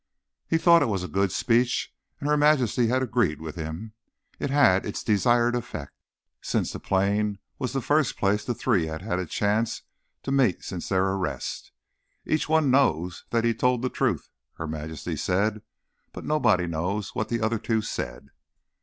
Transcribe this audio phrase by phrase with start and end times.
[0.47, 3.93] He'd thought it was a good speech, and Her Majesty had agreed with him.
[4.39, 5.93] It had its desired effect,
[6.41, 9.83] since the plane was the first place the three had had a chance
[10.23, 11.71] to meet since their arrest.
[12.25, 15.61] "Each one knows that he told the truth," Her Majesty said,
[16.13, 18.29] "but nobody knows what the other two said."